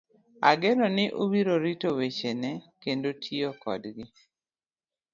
[0.49, 2.51] Ageno ni ubiro rito wechena
[2.83, 4.03] kendo tiyo kodgi.